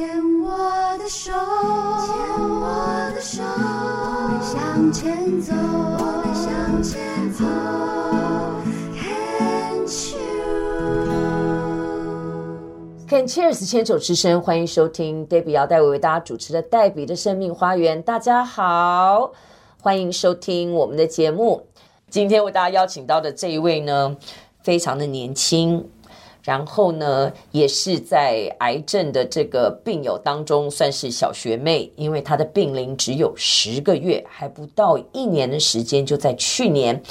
[0.00, 0.08] 牵
[0.40, 0.48] 我
[0.96, 2.16] 的手，牵
[2.48, 7.44] 我的手，我们向前走，我们向前走。
[13.10, 17.98] Can Cheers 牵手之声，欢迎收听 Debbie 姚代为为大家主持的《黛比的生命花园》。
[18.02, 19.32] 大家好，
[19.82, 21.66] 欢迎收听我们的节目。
[22.08, 24.16] 今天为大家邀请到的这一位呢，
[24.62, 25.86] 非常的年轻。
[26.42, 36.04] 然后呢，也是在癌症的这个病友当中算是小学妹，因为她的病龄只有十个月，还不到一年的时间。
[36.04, 37.02] 就在去年，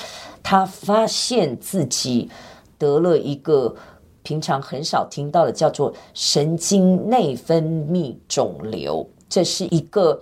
[0.41, 2.29] 她发现自己
[2.77, 3.75] 得了一个
[4.23, 10.21] 平常很少听到的，叫做神经内分泌肿瘤，这是一个。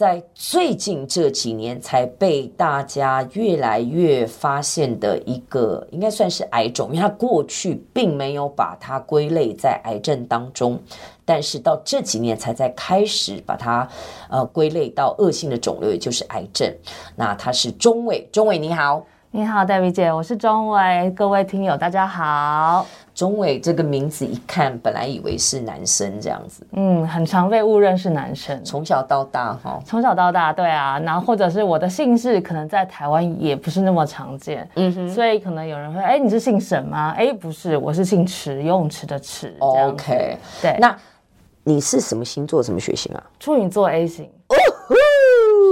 [0.00, 10.80] 在最近这几年才被大家越来越发现的一个，应该算是癌种，因为它过去并没有把它归类在癌症当中，
[11.22, 13.86] 但是到这几年才在开始把它
[14.30, 16.74] 呃归类到恶性的肿瘤，也就是癌症。
[17.14, 19.04] 那他是中伟，中伟你好。
[19.32, 22.84] 你好，黛比姐，我是钟伟，各位听友大家好。
[23.14, 28.60] 钟伟这个名字一看，本来以为是男生这样子，嗯，很常被误认是男生。
[28.64, 37.14] 从小到大哈，从小到大，对啊，然后或者是我的姓氏可能在台湾也不是那么常见，嗯哼，所以可能有人会，哎，你是姓沈吗？
[37.16, 39.54] 哎，不是，我是姓池，游泳池的池。
[39.60, 40.92] OK，对，那
[41.62, 42.60] 你是什么星座？
[42.60, 43.22] 什么血型啊？
[43.38, 44.28] 处女座 A 型。
[44.48, 44.56] 哦
[44.88, 44.94] 呼，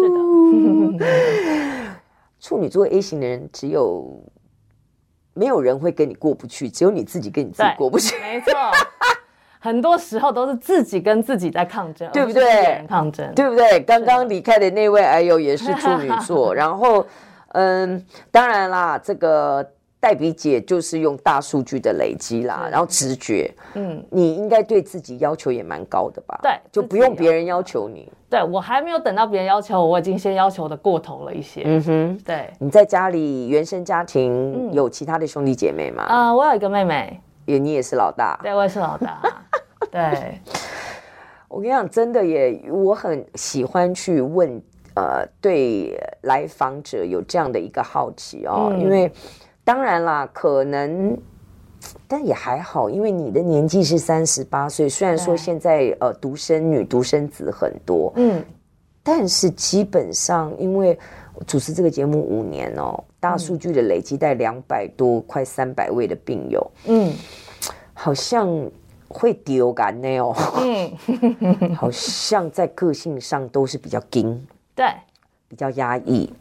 [0.04, 0.08] 是
[1.00, 1.08] 的。
[2.48, 4.22] 处女座 A 型的人，只有
[5.34, 8.18] 没有人会跟你过不去，只有你自己跟你自己过不去。
[8.20, 8.54] 没错，
[9.60, 12.86] 很多时候都是自己跟自己在抗争，对不对？
[12.88, 13.78] 抗争，对不对？
[13.80, 17.04] 刚刚离开的那位哎呦也是处女座， 然后，
[17.48, 19.72] 嗯，当然啦，这个。
[20.00, 26.38] 黛比姐就是用大数据的累积啦，然后直觉，嗯，你应该对自己要求也蛮高的吧？
[26.40, 28.08] 对，就不用别人要求你。
[28.30, 31.62] 对，我还没有等到别人要求我，我已经先要求的过头了一些。
[31.64, 32.48] 嗯哼，对。
[32.60, 36.04] 你在家里原生家庭有其他的兄弟姐妹吗？
[36.04, 38.38] 啊，我有一个妹妹，也你也是老大。
[38.40, 39.20] 对，我也是老大。
[39.90, 40.38] 对，
[41.48, 44.62] 我跟你讲，真的耶，我很喜欢去问，
[44.94, 49.10] 呃，对来访者有这样的一个好奇哦，因为。
[49.68, 51.14] 当然啦，可能，
[52.06, 54.88] 但也还好，因为你的年纪是三十八岁。
[54.88, 58.42] 虽然说现在呃独生女、独生子很多，嗯，
[59.02, 60.98] 但是基本上，因为
[61.46, 67.12] 主持这个节目五年哦，大数据的累积在两百多、快三百位的病友，嗯，
[67.92, 68.48] 好像
[69.06, 74.86] 会丢感呢哦，嗯， 好像在个性上都是比较硬，对，
[75.46, 76.32] 比较压抑。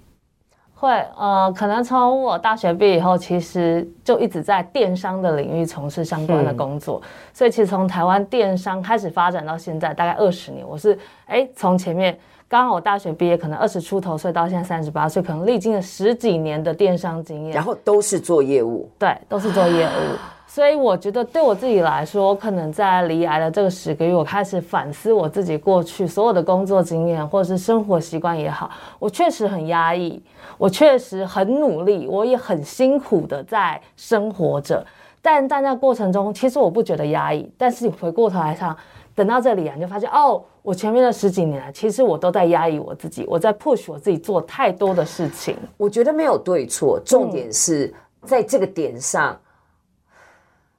[0.79, 10.95] 会，呃，可能从我大学毕业以后，其实就一直在电商的领域从事相关的工作，嗯、所以其实从台湾电商开始发展到现在，大概二十年，我是，
[11.25, 12.15] 哎，从前面
[12.47, 20.36] 刚好我大学毕业，可能二十出头岁到现在三十八岁，可能历经了十几年的电商经验，然后都是做业务，对，都是做业务。
[20.57, 30.19] 所以我觉得，对我自己来说，可能在离癌的这个十个月，我开始反思我自己过去所有的工作经验，或者是生活习惯也好，我确实很压抑，
[30.57, 34.83] 我确实很努力，我也很辛苦的在生活着。
[35.21, 37.47] 但在那过程中，其实我不觉得压抑。
[37.55, 38.75] 但是你回过头来看，
[39.13, 45.55] 等到这里啊，你就发现哦，我前面的十几年来，其实我都在压抑我自己，我在 push 我自己做太多的事情。
[45.77, 47.93] 我觉得没有对错，重点是
[48.25, 49.33] 在这个点上。
[49.33, 49.39] 嗯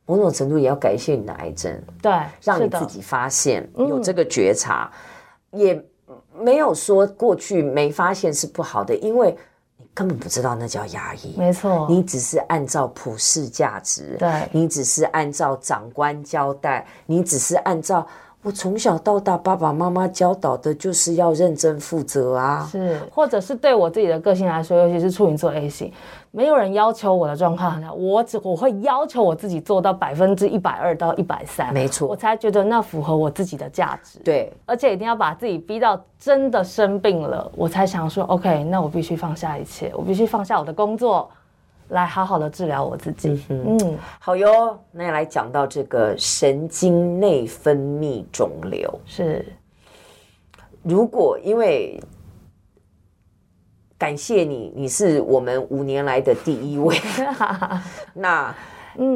[0.09, 4.91] 某种程度也要感谢你的癌症，对，让你自己发现有这个觉察，
[5.53, 5.85] 嗯、也
[6.37, 9.37] 没有说过去没发现是不好的，因为
[9.77, 18.05] 你根本不知道那叫压抑，没错，你只是按照普世价值，对，你只是按照长官交代，你只是按照。
[18.49, 22.67] 我从小到大，爸爸妈妈教导的就是要认真负责啊。
[22.73, 25.93] 是，或者是对我自己的个性来说，尤其是处女座 A 型，
[26.31, 34.19] 没有人要求我的状况很好，我只我会要求我自己做到百分之一百二到一百三，没错，我才觉得那符合我自己的价值。
[34.21, 41.29] 对，而且一定要把自己逼到真的生病了，我才想说，OK，那我必须放下一切，我必须放下我的工作。
[41.88, 43.43] 来好好的治疗我自己。
[43.49, 44.79] 嗯，嗯，好哟。
[44.90, 49.00] 那要来讲到这个神经内分泌肿瘤。
[49.06, 49.44] 是，
[50.82, 51.99] 如果因为
[53.96, 56.94] 感谢你，你是我们五年来的第一位。
[58.12, 58.55] 那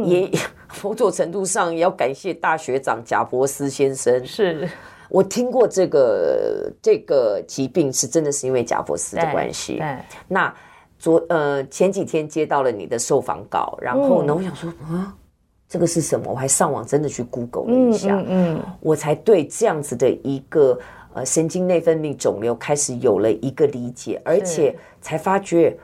[0.05, 0.31] 也
[0.83, 4.25] 某种程度上也要感谢大学长贾伯斯先生。
[4.27, 4.69] 是
[5.11, 9.77] 我听过这个这个疾病是真的是因为贾伯斯的关系。
[9.77, 10.55] 对，那。
[11.03, 15.13] 昨呃前几天接到了你的受访稿，然后呢，嗯、我想说啊，
[15.69, 16.31] 这个是什么？
[16.31, 20.79] 我还上网真的去 Google 了一下，嗯嗯，嗯我才对这样子的一个
[21.13, 25.77] 呃神经内分泌肿瘤开始有了一个理解，而且才发觉，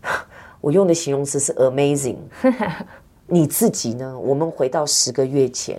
[0.62, 2.16] 我用的形容词是 amazing。
[3.28, 4.18] 你自己呢？
[4.18, 5.78] 我们回到十个月前，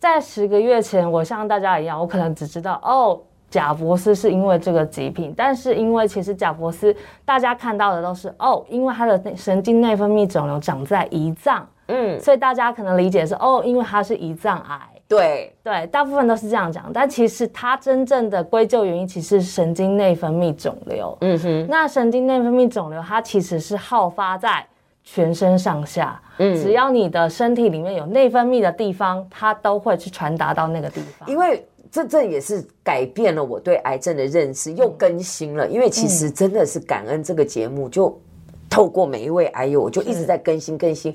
[0.00, 3.20] 在十个月前，我像大家一样，我可能只知道哦。
[3.50, 14.78] 贾博斯是因为这个疾病，但是因为其实贾博斯大家看到的都是哦，因为他的神经内分泌肿瘤长在胰脏，嗯，所以大家可能理解是哦，因为他是胰脏癌，
[15.08, 15.54] 对。
[15.62, 24.62] 对，大部分都是这样讲，但其实他真正的归咎原因其实是神经内分泌肿瘤，嗯哼，那神经内分泌肿瘤它其实是好发在
[25.02, 31.64] 全身上下，嗯，只要你的身体里面有内分泌的地方，它都会去传达到那个地方，因为。
[31.90, 35.68] 这这也是改变了我对癌症的认识，又更新了。
[35.68, 38.20] 因为其实真的是感恩这个节目，就
[38.68, 41.14] 透过每一位癌友，我就一直在更新更新。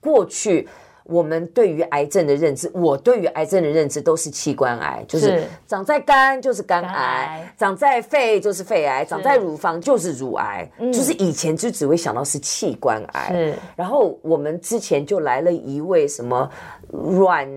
[0.00, 0.68] 过去
[1.04, 13.54] 我们对于癌症的认知，我对于癌症的认知都是器官癌，就是长在肝就是肝癌，长在肺就是肺癌，长在乳房就是乳癌，就是以前就只会想到是器官癌。
[13.74, 16.48] 然后我们之前就来了一位什么
[16.90, 17.48] 软。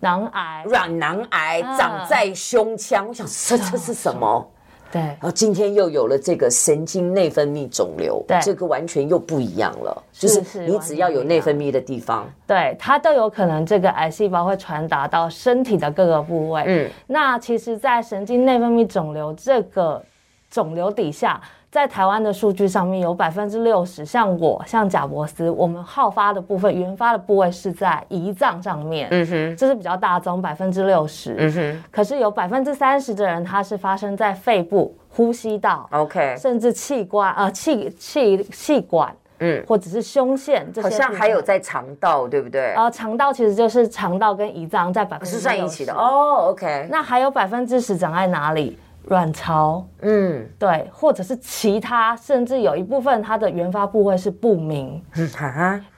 [0.00, 4.50] 囊癌，软囊癌长在胸腔，我想这这是什么？
[4.92, 10.02] 对，然后今天又有了这个神经内分泌肿瘤，对，这个完全又不一样了。
[10.12, 16.64] 就是你只要有内分泌的地方，对，它都有可能这个癌细胞会传达到身体的各个部位。
[16.66, 20.02] 嗯，那其实，在神经内分泌肿瘤这个
[20.50, 21.40] 肿瘤底下。
[21.70, 31.84] 在台湾的数据上面有百分之六十，像我，像贾伯斯，我们好发的部分，原发的部位是在胰脏上面，嗯哼，这是比较大宗，百分之六十，嗯哼。
[31.92, 42.74] 可是有百分之三十的人，它是发生在肺部、呼吸道，OK，甚至器官，呃，气气气管，嗯，或者是胸腺这些，好像还有在肠道，对不对？
[42.74, 46.88] 呃，肠道其实就是肠道跟胰脏在百分之是算一起的哦，OK。
[46.90, 48.76] 那还有百分之十长在哪里？
[49.04, 55.02] 卵巢，嗯，对，或者是其他，甚至有一部分它的原发部位是不明，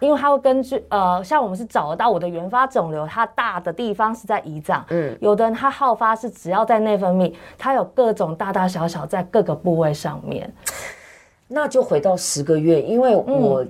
[0.01, 10.51] 因为它会根据呃，像我们是找得到我的原发肿瘤，它大的地方是在胰脏，嗯，有的人他好发是只要在内分泌，它有各种大大小小在各个部位上面，
[11.49, 13.65] 那就回到十个月，因为我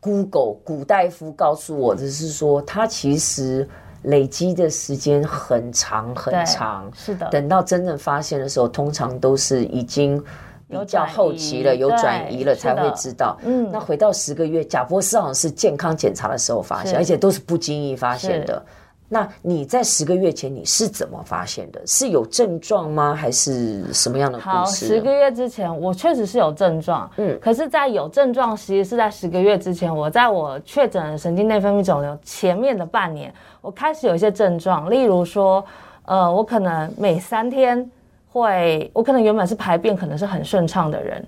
[0.00, 3.68] Google 古大夫告诉我的是说，他其实。
[4.04, 7.28] 累积的时间很长很长，是的。
[7.28, 10.22] 等到真正发现的时候，通常都是已经
[10.68, 13.36] 比较后期了，有转移了才会知道。
[13.44, 18.64] 嗯，那回到十个月，贾博士好像是健康检查的时候发现，而且都是不经意发现的。
[19.08, 21.80] 那你在十个月前你是怎么发现的？
[21.86, 23.14] 是有症状吗？
[23.14, 24.48] 还是什么样的故事？
[24.48, 35.64] 好，十个月之前我确实是有症状，嗯，可是，在有症状，其实是在十个月之前，我在我确诊神经内分泌肿瘤前面的半年，我开始有一些症状，例如说，
[36.06, 37.88] 呃，我可能每三天
[38.32, 41.24] 会，我可能原本是排便可能是很顺畅的人。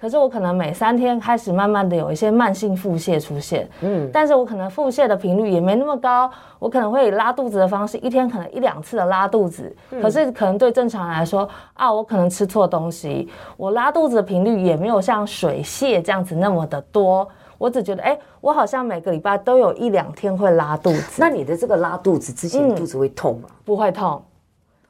[0.00, 21.16] 可是我可能每三天开始慢慢的有一些慢性腹泻出现，嗯，但是我可能腹泻的频率也没那么高，我可能会以拉肚子的方式，一天可能一两次的拉肚子，可是可能对正常人来说啊，我可能吃错东西，我拉肚子的频率也没有像水泻这样子那么的多，我只觉得哎，我好像每个礼拜都有一两天会拉肚子。
[21.18, 23.50] 那你的这个拉肚子之前肚子会痛吗？
[23.66, 24.22] 不会痛。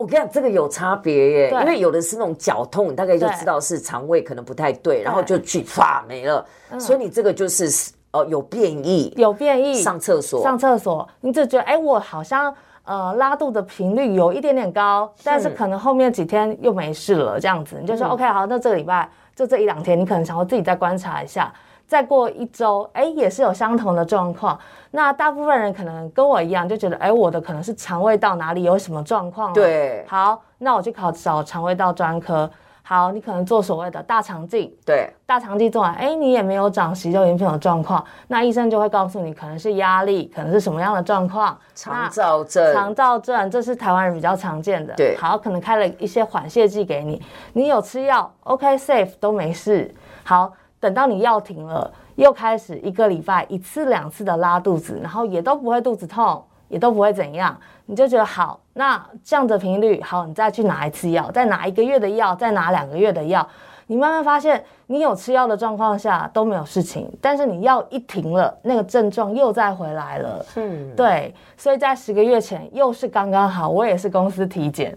[0.00, 6.42] 我跟你讲，这个有差别耶，因为有的是那种绞痛，你大概就知道是肠胃可能不太对，然后就去唰没了。
[6.78, 12.54] 所以你这个就是哦有变异，有变异，上厕所，上厕所，你就觉得哎，我好像
[12.84, 17.76] 呃拉肚的频率有一点点高，但是可能后面几天又没事了，这样子。
[17.78, 21.52] 你就说 OK 好，那这个礼拜就这一两天，你可能想要自己再观察一下。
[21.90, 24.56] 再过一周，哎，也是有相同的状况。
[24.92, 29.52] 那大部分人可能跟我一样，就觉得，哎，我的可能是肠胃道哪里有什么状况。
[29.52, 32.48] 对，好，那我去考找肠胃道专科。
[32.84, 34.72] 好，你可能做所谓的大肠镜。
[34.86, 41.58] 对，大肠镜做完，哎，你也没有长息肉炎这种状况，那医生就会告诉你，可能是压力，可能是什么样的状况。
[41.74, 42.72] 肠躁症。
[42.72, 44.94] 肠躁症，这是台湾人比较常见的。
[44.94, 47.20] 对，好，可能开了一些缓泻剂给你，
[47.52, 49.92] 你有吃药，OK，safe 都没事。
[50.22, 50.52] 好。
[50.80, 63.46] 等到你药停了，又开始一个礼拜一次两次的拉肚子，然后也都不会肚子痛，也都不会怎样，你就觉得好，那这样的频率好，你再去拿一次药，再拿一个月的药，再拿两个月的药，
[63.88, 70.46] 你慢慢发现，你有吃药的状况下都没有事情，但是你药一停了，那个症状又再回来了。
[70.56, 74.96] 嗯，对，所以在十个月前又是刚刚好，我也是公司体检。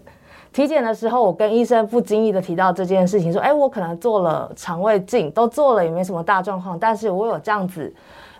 [0.54, 7.92] 体检的时候，我跟医生不经意的提到这件事情，说：“哎，我可能做了肠胃镜，都做了，也没什么大状况，但是我有这样子，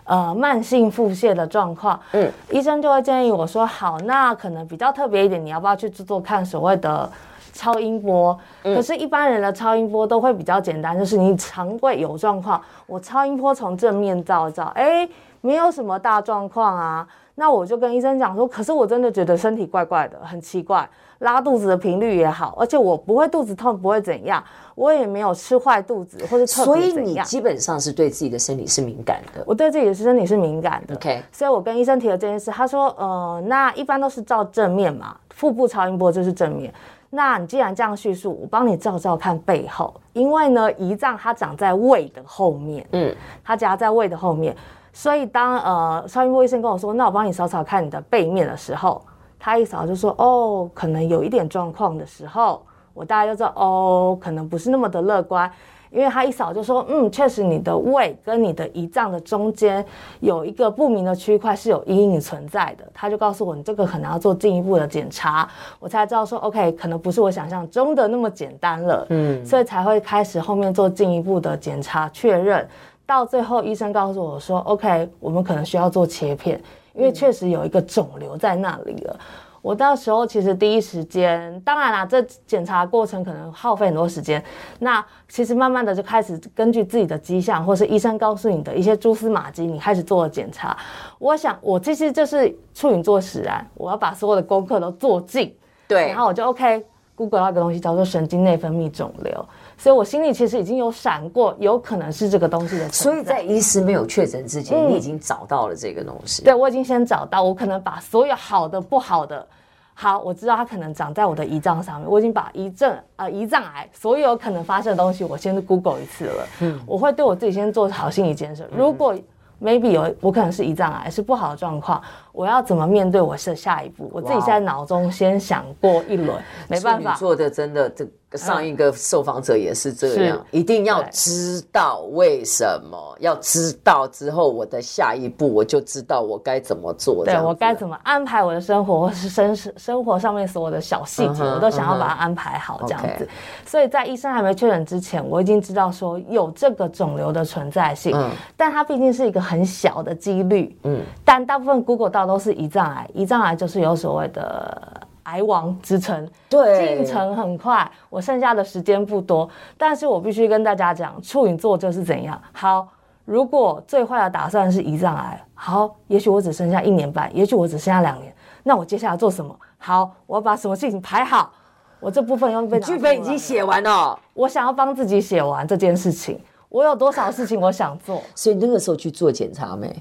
[0.05, 7.11] 呃慢性腹泻的状况，嗯，医生就会建议我说，好，那可能比较特别一点，你要不要去做做看所谓的
[7.51, 8.39] 超音波？
[8.63, 15.05] 嗯、可是，一般人的超音波都会比较简单，就是你肠胃有状况，我超音波从正面照照，哎，
[15.41, 17.05] 没有什么大状况啊。
[17.37, 20.87] 那我就跟医生讲说，可是我真的觉得身体怪怪的，很奇怪，
[21.19, 24.43] 拉肚子的频率也好，而且我不会肚子痛，不会怎样，
[24.75, 26.65] 我也没有吃坏肚子或者特别。
[26.65, 29.43] 所以你基本上是对自己的身体是敏感的。
[29.45, 30.95] 我对自己的身体是敏感的。
[30.95, 36.73] OK，所以我跟医生提了这件事，他说，呃，那一般都是照正面嘛，腹部超音波就是正面。
[37.09, 44.53] 那你既然这样叙述，我帮你照照看背后，因为呢，胰脏它长在胃的后面，嗯，它夹在胃的后面。
[44.91, 49.01] 所以当呃超音波医生跟我说，那我帮你扫扫看你的背面的时候，
[49.45, 52.63] 他一扫就说，哦，可能有一点状况的时候，
[52.95, 55.47] 我大概就知道，哦，可能不是那么的乐观，
[55.91, 59.85] 因为他一扫就说，嗯，确实你的胃跟你的胰脏的中间
[60.19, 65.47] 有一个不明的区块是有阴影存在的，他就告诉我，你这个可能要做进一步的检查，
[65.79, 72.67] 我才知道说，OK，可能不是我想象中的那么简单了，嗯，所以才会开始后面做进一步的检查确认。
[73.05, 76.59] 到最后，医生告诉我说：“OK，我们可能需要做切片，
[76.95, 79.19] 因为确实有一个肿瘤在那里了。”
[79.61, 84.43] 我到时候其实第一时间，当然啦，这检查过程可能耗费很多时间。
[84.77, 90.77] 那其实慢慢的就开始根据自己的迹象，或是医生告诉你的一些蛛丝马迹，你开始做了检查。
[91.17, 95.51] 我想，我其实就是处女座使然，我要把所有的功课都做尽。
[95.87, 99.43] 对，然后我就 OK，Google 那个东西叫做神经内分泌肿瘤。
[99.77, 102.89] 所以，我心里其实已经有闪过，有可能是这个东西的。
[102.89, 106.43] 所以在医师没有确诊之前，嗯、你已经找到了这个东西。
[106.43, 109.45] 对，我已经先找到，我可能把所有好的、不好的，
[109.93, 112.09] 好，我知道它可能长在我的胰脏上面。
[112.09, 116.47] 我已经把胰症啊、呃、胰脏癌所有可能发生的东西，我先 Google 一次了。
[116.61, 118.67] 嗯，我会对我自己先做好心理建设。
[118.75, 119.15] 如果
[119.61, 122.01] maybe 有我可能是胰脏癌，是不好的状况，
[122.35, 124.09] 我要怎么面对我的下一步？
[124.13, 126.37] 我自己在脑中先想过一轮，
[126.67, 127.13] 没办法。
[127.15, 128.05] 做的真的这。
[128.35, 137.23] 上一个受访者也是这样，一定要知道为什么，要知道之后，我的下一步我就知道我该怎么做。
[137.23, 143.25] 对，我该怎么安排我的生活，或是生生活上面所有的小细节，我都想要把它安排好这样子。
[143.65, 148.13] 所以在医生还没确诊之前，我已经知道说有这个肿瘤的存在性，
[148.57, 150.77] 但它毕竟是一个很小的几率。
[150.83, 155.01] 嗯，但大部分 Google 到都是胰脏癌，胰脏癌就是有所谓的。
[155.25, 162.39] 癌王之称，对，进程很快，我剩下的时间不多，但是我必须跟大家讲，处女座就是怎样。
[162.53, 162.87] 好，
[163.25, 169.59] 如果最坏的打算是胰脏癌，好，也许我只剩下一年半，也许我只剩下两年，那我接下来做什么？
[169.79, 171.51] 好，我要把什么事情排好，
[171.99, 176.39] 我这部分要被剧本已经写完了，我想要帮自己写完这件事情，
[176.69, 179.91] 我有多少事情我想做，所以那个时候去做检查没？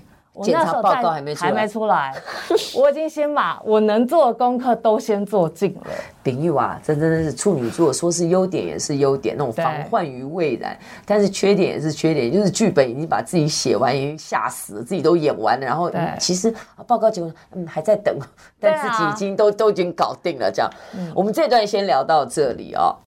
[0.43, 2.12] 检查报告还没还没出来，
[2.75, 5.91] 我已经先把我能做的功课都先做尽了。
[6.23, 16.53] 秉玉啊，这真的是处女座，说是优点也是优点，那种防患于未然，但是缺点也是缺点，就是剧本已经把自己写完，已经吓死了，自己都演完了，然后其实
[16.87, 18.17] 报告结果嗯还在等，
[18.59, 20.50] 但 自己已经都都已经搞定了。
[20.50, 20.71] 这样，
[21.14, 22.97] 我们这段先聊到这里哦。